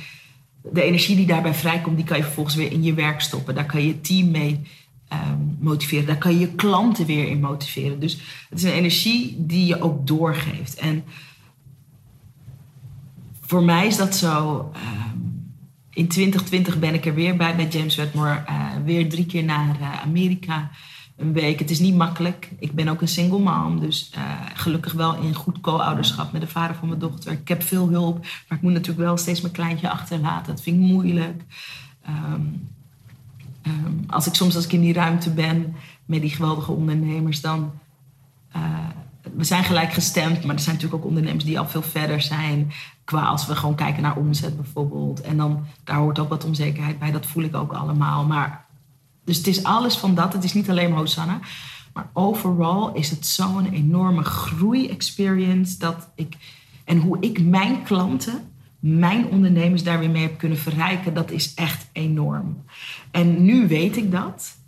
de 0.62 0.82
energie 0.82 1.16
die 1.16 1.26
daarbij 1.26 1.54
vrijkomt, 1.54 1.96
die 1.96 2.04
kan 2.04 2.16
je 2.16 2.22
vervolgens 2.22 2.56
weer 2.56 2.72
in 2.72 2.82
je 2.82 2.94
werk 2.94 3.20
stoppen. 3.20 3.54
Daar 3.54 3.66
kan 3.66 3.86
je 3.86 4.00
team 4.00 4.30
mee 4.30 4.60
ehm, 5.08 5.38
motiveren. 5.58 6.06
Daar 6.06 6.18
kan 6.18 6.32
je 6.32 6.38
je 6.38 6.54
klanten 6.54 7.06
weer 7.06 7.28
in 7.28 7.40
motiveren. 7.40 8.00
Dus 8.00 8.18
het 8.48 8.58
is 8.58 8.64
een 8.64 8.72
energie 8.72 9.34
die 9.38 9.66
je 9.66 9.80
ook 9.80 10.06
doorgeeft. 10.06 10.74
En 10.74 11.04
voor 13.40 13.62
mij 13.62 13.86
is 13.86 13.96
dat 13.96 14.16
zo. 14.16 14.70
Ehm, 14.74 15.18
in 15.90 16.08
2020 16.08 16.78
ben 16.78 16.94
ik 16.94 17.06
er 17.06 17.14
weer 17.14 17.36
bij 17.36 17.56
met 17.56 17.72
James 17.72 17.96
Wedmore. 17.96 18.42
Uh, 18.48 18.66
weer 18.84 19.08
drie 19.08 19.26
keer 19.26 19.44
naar 19.44 19.76
uh, 19.80 20.02
Amerika 20.02 20.70
een 21.20 21.32
week. 21.32 21.58
Het 21.58 21.70
is 21.70 21.78
niet 21.78 21.94
makkelijk. 21.94 22.50
Ik 22.58 22.72
ben 22.72 22.88
ook 22.88 23.00
een 23.00 23.08
single 23.08 23.38
mom. 23.38 23.80
Dus 23.80 24.12
uh, 24.16 24.22
gelukkig 24.54 24.92
wel 24.92 25.16
in 25.16 25.34
goed 25.34 25.60
co-ouderschap 25.60 26.32
met 26.32 26.40
de 26.40 26.46
vader 26.46 26.76
van 26.76 26.88
mijn 26.88 27.00
dochter. 27.00 27.32
Ik 27.32 27.48
heb 27.48 27.62
veel 27.62 27.88
hulp. 27.88 28.18
Maar 28.18 28.58
ik 28.58 28.62
moet 28.62 28.72
natuurlijk 28.72 29.06
wel 29.06 29.16
steeds 29.16 29.40
mijn 29.40 29.52
kleintje 29.52 29.90
achterlaten. 29.90 30.54
Dat 30.54 30.62
vind 30.62 30.76
ik 30.76 30.82
moeilijk. 30.82 31.42
Um, 32.08 32.68
um, 33.66 34.04
als 34.06 34.26
ik 34.26 34.34
soms 34.34 34.54
als 34.54 34.64
ik 34.64 34.72
in 34.72 34.80
die 34.80 34.92
ruimte 34.92 35.30
ben 35.30 35.74
met 36.06 36.20
die 36.20 36.30
geweldige 36.30 36.72
ondernemers, 36.72 37.40
dan. 37.40 37.72
Uh, 38.56 38.62
we 39.36 39.44
zijn 39.44 39.64
gelijk 39.64 39.92
gestemd, 39.92 40.44
maar 40.44 40.54
er 40.54 40.60
zijn 40.60 40.74
natuurlijk 40.74 41.02
ook 41.02 41.08
ondernemers 41.08 41.44
die 41.44 41.58
al 41.58 41.68
veel 41.68 41.82
verder 41.82 42.20
zijn. 42.20 42.72
Qua 43.04 43.22
als 43.22 43.46
we 43.46 43.56
gewoon 43.56 43.74
kijken 43.74 44.02
naar 44.02 44.16
omzet 44.16 44.56
bijvoorbeeld. 44.56 45.20
En 45.20 45.36
dan, 45.36 45.64
daar 45.84 45.96
hoort 45.96 46.18
ook 46.18 46.28
wat 46.28 46.44
onzekerheid 46.44 46.98
bij. 46.98 47.10
Dat 47.10 47.26
voel 47.26 47.42
ik 47.42 47.54
ook 47.54 47.72
allemaal. 47.72 48.24
Maar 48.24 48.66
dus 49.30 49.38
het 49.38 49.46
is 49.46 49.64
alles 49.64 49.96
van 49.96 50.14
dat. 50.14 50.32
Het 50.32 50.44
is 50.44 50.54
niet 50.54 50.70
alleen 50.70 50.92
Hosanna. 50.92 51.40
Maar 51.92 52.10
overal 52.12 52.94
is 52.94 53.10
het 53.10 53.26
zo'n 53.26 53.72
enorme 53.72 54.22
groei-experience 54.22 55.78
dat 55.78 56.08
ik. 56.14 56.36
En 56.84 56.98
hoe 56.98 57.16
ik 57.20 57.42
mijn 57.42 57.82
klanten, 57.82 58.52
mijn 58.78 59.26
ondernemers 59.26 59.82
daar 59.82 59.98
weer 59.98 60.10
mee 60.10 60.22
heb 60.22 60.38
kunnen 60.38 60.58
verrijken, 60.58 61.14
dat 61.14 61.30
is 61.30 61.54
echt 61.54 61.88
enorm. 61.92 62.64
En 63.10 63.44
nu 63.44 63.68
weet 63.68 63.96
ik 63.96 64.10
dat. 64.10 64.58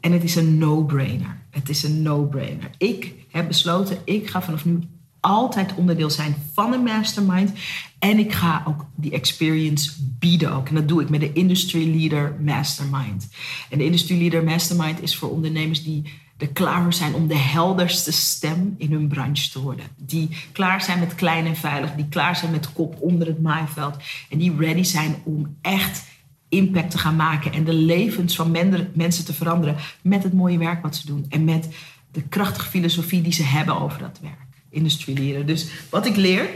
En 0.00 0.12
het 0.12 0.24
is 0.24 0.36
een 0.36 0.58
no-brainer. 0.58 1.42
Het 1.50 1.68
is 1.68 1.82
een 1.82 2.02
no-brainer. 2.02 2.70
Ik 2.78 3.14
heb 3.30 3.48
besloten, 3.48 3.98
ik 4.04 4.28
ga 4.28 4.42
vanaf 4.42 4.64
nu 4.64 4.78
altijd 5.24 5.74
onderdeel 5.74 6.10
zijn 6.10 6.34
van 6.52 6.72
een 6.72 6.82
mastermind. 6.82 7.52
En 7.98 8.18
ik 8.18 8.32
ga 8.32 8.62
ook 8.66 8.86
die 8.94 9.12
experience 9.12 9.92
bieden 10.18 10.52
ook. 10.52 10.68
En 10.68 10.74
dat 10.74 10.88
doe 10.88 11.02
ik 11.02 11.08
met 11.08 11.20
de 11.20 11.32
Industry 11.32 11.98
Leader 11.98 12.36
Mastermind. 12.40 13.28
En 13.70 13.78
de 13.78 13.84
Industry 13.84 14.18
Leader 14.18 14.44
Mastermind 14.44 15.02
is 15.02 15.16
voor 15.16 15.30
ondernemers 15.30 15.82
die 15.82 16.02
er 16.36 16.48
klaar 16.48 16.92
zijn 16.92 17.14
om 17.14 17.26
de 17.26 17.36
helderste 17.36 18.12
stem 18.12 18.74
in 18.78 18.92
hun 18.92 19.08
branche 19.08 19.50
te 19.50 19.60
worden. 19.60 19.86
Die 19.96 20.28
klaar 20.52 20.82
zijn 20.82 20.98
met 20.98 21.14
klein 21.14 21.46
en 21.46 21.56
veilig. 21.56 21.94
Die 21.94 22.08
klaar 22.08 22.36
zijn 22.36 22.50
met 22.50 22.72
kop 22.72 22.96
onder 23.00 23.26
het 23.26 23.42
maaiveld. 23.42 23.96
En 24.28 24.38
die 24.38 24.56
ready 24.58 24.82
zijn 24.82 25.14
om 25.24 25.56
echt 25.60 26.04
impact 26.48 26.90
te 26.90 26.98
gaan 26.98 27.16
maken. 27.16 27.52
En 27.52 27.64
de 27.64 27.74
levens 27.74 28.36
van 28.36 28.56
mensen 28.94 29.24
te 29.24 29.34
veranderen. 29.34 29.76
Met 30.02 30.22
het 30.22 30.32
mooie 30.32 30.58
werk 30.58 30.82
wat 30.82 30.96
ze 30.96 31.06
doen. 31.06 31.26
En 31.28 31.44
met 31.44 31.68
de 32.12 32.22
krachtige 32.22 32.68
filosofie 32.68 33.22
die 33.22 33.32
ze 33.32 33.42
hebben 33.42 33.80
over 33.80 33.98
dat 33.98 34.18
werk 34.22 34.43
industrie 34.74 35.18
leren. 35.18 35.46
Dus 35.46 35.68
wat 35.90 36.06
ik 36.06 36.16
leer, 36.16 36.48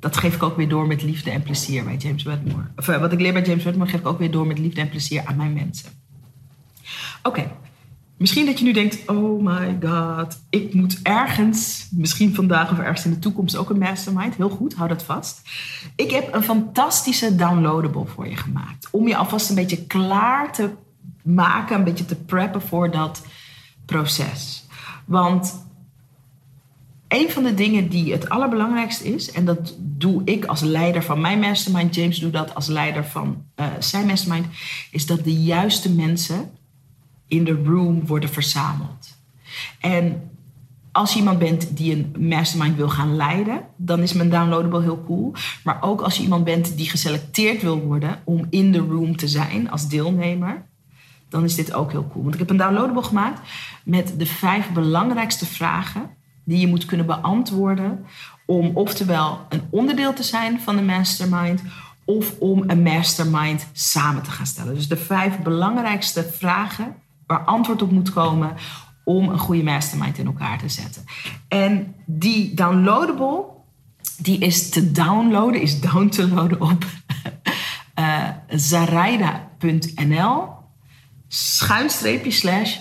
dat 0.00 0.16
geef 0.16 0.34
ik 0.34 0.42
ook 0.42 0.56
weer 0.56 0.68
door 0.68 0.86
met 0.86 1.02
liefde 1.02 1.30
en 1.30 1.42
plezier 1.42 1.84
bij 1.84 1.96
James 1.96 2.22
Wedmore. 2.22 2.66
Of 2.76 2.88
uh, 2.88 3.00
wat 3.00 3.12
ik 3.12 3.20
leer 3.20 3.32
bij 3.32 3.42
James 3.42 3.64
Wedmore, 3.64 3.90
geef 3.90 4.00
ik 4.00 4.06
ook 4.06 4.18
weer 4.18 4.30
door 4.30 4.46
met 4.46 4.58
liefde 4.58 4.80
en 4.80 4.88
plezier 4.88 5.22
aan 5.24 5.36
mijn 5.36 5.52
mensen. 5.52 5.90
Oké, 7.22 7.50
misschien 8.16 8.46
dat 8.46 8.58
je 8.58 8.64
nu 8.64 8.72
denkt: 8.72 9.08
oh 9.08 9.44
my 9.44 9.78
god, 9.80 10.40
ik 10.50 10.74
moet 10.74 11.02
ergens, 11.02 11.88
misschien 11.90 12.34
vandaag 12.34 12.70
of 12.70 12.78
ergens 12.78 13.04
in 13.04 13.10
de 13.10 13.18
toekomst 13.18 13.56
ook 13.56 13.70
een 13.70 13.78
mastermind. 13.78 14.34
Heel 14.34 14.50
goed, 14.50 14.74
hou 14.74 14.88
dat 14.88 15.02
vast. 15.02 15.42
Ik 15.96 16.10
heb 16.10 16.34
een 16.34 16.42
fantastische 16.42 17.34
downloadable 17.34 18.06
voor 18.06 18.28
je 18.28 18.36
gemaakt. 18.36 18.88
Om 18.90 19.08
je 19.08 19.16
alvast 19.16 19.48
een 19.48 19.54
beetje 19.54 19.86
klaar 19.86 20.52
te 20.52 20.70
maken, 21.22 21.76
een 21.76 21.84
beetje 21.84 22.04
te 22.04 22.16
preppen 22.16 22.62
voor 22.62 22.90
dat 22.90 23.22
proces. 23.84 24.66
Want 25.04 25.66
een 27.08 27.30
van 27.30 27.42
de 27.42 27.54
dingen 27.54 27.88
die 27.88 28.12
het 28.12 28.28
allerbelangrijkste 28.28 29.14
is, 29.14 29.30
en 29.30 29.44
dat 29.44 29.74
doe 29.78 30.22
ik 30.24 30.44
als 30.44 30.60
leider 30.60 31.02
van 31.02 31.20
mijn 31.20 31.38
mastermind, 31.38 31.94
James 31.94 32.18
doet 32.18 32.32
dat 32.32 32.54
als 32.54 32.66
leider 32.66 33.04
van 33.04 33.44
uh, 33.56 33.66
zijn 33.78 34.06
mastermind, 34.06 34.46
is 34.90 35.06
dat 35.06 35.24
de 35.24 35.42
juiste 35.42 35.92
mensen 35.92 36.50
in 37.26 37.44
de 37.44 37.62
room 37.64 38.06
worden 38.06 38.30
verzameld. 38.30 39.16
En 39.80 40.30
als 40.92 41.12
je 41.12 41.18
iemand 41.18 41.38
bent 41.38 41.76
die 41.76 41.92
een 41.92 42.28
mastermind 42.28 42.76
wil 42.76 42.88
gaan 42.88 43.16
leiden, 43.16 43.60
dan 43.76 44.00
is 44.00 44.12
mijn 44.12 44.30
downloadable 44.30 44.82
heel 44.82 45.04
cool. 45.06 45.34
Maar 45.64 45.78
ook 45.80 46.00
als 46.00 46.16
je 46.16 46.22
iemand 46.22 46.44
bent 46.44 46.76
die 46.76 46.90
geselecteerd 46.90 47.62
wil 47.62 47.80
worden 47.80 48.22
om 48.24 48.46
in 48.50 48.72
de 48.72 48.78
room 48.78 49.16
te 49.16 49.28
zijn 49.28 49.70
als 49.70 49.88
deelnemer, 49.88 50.66
dan 51.28 51.44
is 51.44 51.54
dit 51.54 51.72
ook 51.72 51.90
heel 51.90 52.08
cool. 52.12 52.22
Want 52.22 52.34
ik 52.34 52.40
heb 52.40 52.50
een 52.50 52.56
downloadable 52.56 53.02
gemaakt 53.02 53.40
met 53.84 54.14
de 54.18 54.26
vijf 54.26 54.72
belangrijkste 54.72 55.46
vragen 55.46 56.16
die 56.48 56.58
je 56.58 56.66
moet 56.66 56.84
kunnen 56.84 57.06
beantwoorden 57.06 58.06
om 58.46 58.70
oftewel 58.74 59.46
een 59.48 59.62
onderdeel 59.70 60.12
te 60.12 60.22
zijn 60.22 60.60
van 60.60 60.76
de 60.76 60.82
mastermind 60.82 61.62
of 62.04 62.34
om 62.38 62.64
een 62.66 62.82
mastermind 62.82 63.66
samen 63.72 64.22
te 64.22 64.30
gaan 64.30 64.46
stellen. 64.46 64.74
Dus 64.74 64.88
de 64.88 64.96
vijf 64.96 65.38
belangrijkste 65.38 66.30
vragen 66.32 66.94
waar 67.26 67.44
antwoord 67.44 67.82
op 67.82 67.90
moet 67.90 68.12
komen 68.12 68.54
om 69.04 69.28
een 69.28 69.38
goede 69.38 69.62
mastermind 69.62 70.18
in 70.18 70.26
elkaar 70.26 70.58
te 70.58 70.68
zetten. 70.68 71.04
En 71.48 71.94
die 72.06 72.54
downloadable, 72.54 73.44
die 74.18 74.38
is 74.38 74.70
te 74.70 74.92
downloaden, 74.92 75.60
is 75.60 75.80
down 75.80 76.08
te 76.08 76.28
loaden 76.28 76.60
op 76.60 76.84
uh, 76.84 76.90
eh, 78.24 78.28
zaraida.nl 78.48 80.48
schuinstreepje 81.28 82.30
slash 82.30 82.78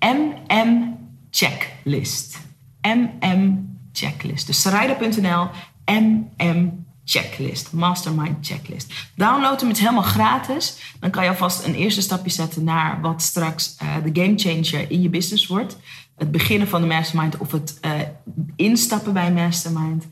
mm 0.00 0.92
checklist. 1.30 2.38
MM 2.86 3.76
Checklist. 3.92 4.46
Dus 4.46 4.60
sarayda.nl 4.60 5.48
MM 5.84 6.84
Checklist. 7.04 7.72
Mastermind 7.72 8.46
Checklist. 8.46 8.92
Download 9.16 9.60
hem, 9.60 9.68
het 9.68 9.78
helemaal 9.78 10.02
gratis. 10.02 10.94
Dan 11.00 11.10
kan 11.10 11.22
je 11.22 11.28
alvast 11.28 11.64
een 11.64 11.74
eerste 11.74 12.02
stapje 12.02 12.30
zetten 12.30 12.64
naar 12.64 13.00
wat 13.00 13.22
straks 13.22 13.76
uh, 13.82 14.12
de 14.12 14.22
game 14.22 14.38
changer 14.38 14.90
in 14.90 15.02
je 15.02 15.08
business 15.08 15.46
wordt. 15.46 15.78
Het 16.16 16.30
beginnen 16.30 16.68
van 16.68 16.80
de 16.80 16.86
mastermind 16.86 17.36
of 17.36 17.52
het 17.52 17.78
uh, 17.82 17.92
instappen 18.56 19.12
bij 19.12 19.32
mastermind. 19.32 20.06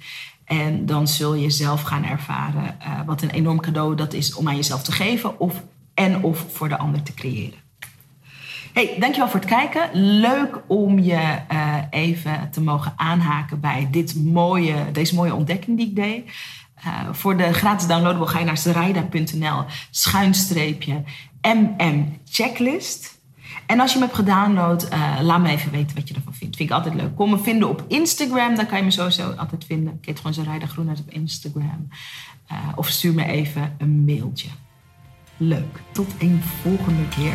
En 0.45 0.87
dan 0.87 1.09
zul 1.09 1.35
je 1.35 1.51
zelf 1.51 1.83
gaan 1.83 2.05
ervaren 2.05 2.77
uh, 2.81 3.01
wat 3.07 3.23
een 3.23 3.31
enorm 3.31 3.61
cadeau 3.61 3.97
dat 3.97 4.13
is 4.13 4.35
om 4.35 4.49
aan 4.49 4.57
jezelf 4.57 4.83
te 4.83 4.93
geven 4.93 5.41
of, 5.41 5.63
en 5.95 6.23
of 6.23 6.47
voor 6.53 6.69
de 6.69 6.79
ander 6.79 7.03
te 7.03 7.15
creëren. 7.15 7.62
Hey, 8.73 8.97
dankjewel 8.99 9.29
voor 9.29 9.41
het 9.41 9.49
kijken. 9.49 9.91
Leuk 10.21 10.61
om 10.67 10.99
je 10.99 11.39
uh, 11.53 11.77
even 11.91 12.51
te 12.51 12.61
mogen 12.61 12.93
aanhaken 12.97 13.61
bij 13.61 13.89
dit 13.91 14.15
mooie, 14.25 14.91
deze 14.93 15.15
mooie 15.15 15.35
ontdekking 15.35 15.77
die 15.77 15.89
ik 15.89 15.97
deed. 15.97 16.25
Uh, 16.87 17.13
voor 17.13 17.37
de 17.37 17.53
gratis 17.53 17.87
downloadable 17.87 18.27
ga 18.27 18.39
je 18.39 18.45
naar 18.45 18.59
zeraida.nl 18.59 19.65
schuinstreepje 19.91 21.03
MM 21.43 22.19
checklist. 22.25 23.21
En 23.67 23.81
als 23.81 23.93
je 23.93 23.99
hem 23.99 24.07
hebt 24.07 24.19
gedownload, 24.19 24.93
uh, 24.93 25.19
laat 25.21 25.41
me 25.41 25.49
even 25.49 25.71
weten 25.71 25.97
wat 25.97 26.09
je 26.09 26.15
ervan 26.15 26.35
vindt. 26.35 26.57
Vind 26.57 26.71
ik 26.71 26.77
altijd 26.77 26.95
leuk. 26.95 27.17
Kom 27.17 27.31
me 27.31 27.39
vinden 27.39 27.69
op 27.69 27.85
Instagram, 27.89 28.55
dan 28.55 28.67
kan 28.67 28.79
je 28.79 28.85
me 28.85 28.91
sowieso 28.91 29.31
altijd 29.31 29.65
vinden. 29.65 29.99
Ik 30.01 30.07
heet 30.07 30.17
gewoon 30.17 30.35
Zeraida 30.35 30.67
Groenhuis 30.67 31.01
op 31.01 31.11
Instagram. 31.11 31.89
of 32.75 32.89
stuur 32.89 33.15
me 33.15 33.25
even 33.25 33.75
een 33.79 34.05
mailtje. 34.05 34.49
Leuk. 35.37 35.81
Tot 35.93 36.15
een 36.19 36.43
volgende 36.63 37.09
keer. 37.09 37.35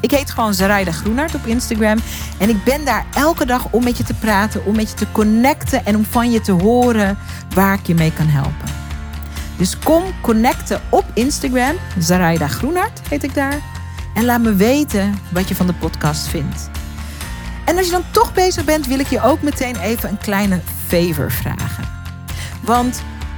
Ik 0.00 0.10
heet 0.10 0.30
gewoon 0.30 0.54
Zaraida 0.54 0.92
Groenart 0.92 1.34
op 1.34 1.46
Instagram. 1.46 1.98
En 2.38 2.48
ik 2.48 2.64
ben 2.64 2.84
daar 2.84 3.06
elke 3.14 3.46
dag 3.46 3.66
om 3.70 3.84
met 3.84 3.96
je 3.96 4.04
te 4.04 4.14
praten, 4.14 4.64
om 4.64 4.76
met 4.76 4.90
je 4.90 4.96
te 4.96 5.12
connecten 5.12 5.84
en 5.84 5.96
om 5.96 6.04
van 6.04 6.30
je 6.30 6.40
te 6.40 6.52
horen 6.52 7.18
waar 7.54 7.74
ik 7.74 7.86
je 7.86 7.94
mee 7.94 8.12
kan 8.12 8.26
helpen. 8.26 8.68
Dus 9.56 9.78
kom 9.78 10.02
connecten 10.20 10.80
op 10.88 11.04
Instagram. 11.14 11.76
Zaraida 11.98 12.48
Groenart 12.48 13.00
heet 13.08 13.22
ik 13.22 13.34
daar. 13.34 13.58
En 14.14 14.24
laat 14.24 14.40
me 14.40 14.54
weten 14.54 15.18
wat 15.32 15.48
je 15.48 15.54
van 15.54 15.66
de 15.66 15.74
podcast 15.74 16.26
vindt. 16.26 16.70
En 17.64 17.76
als 17.76 17.86
je 17.86 17.92
dan 17.92 18.04
toch 18.10 18.34
bezig 18.34 18.64
bent, 18.64 18.86
wil 18.86 18.98
ik 18.98 19.06
je 19.06 19.22
ook 19.22 19.42
meteen 19.42 19.76
even 19.76 20.08
een 20.08 20.18
kleine 20.18 20.60
favor 20.86 21.30
vragen. 21.30 21.88
Want 22.62 23.02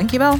Dankjewel. 0.00 0.38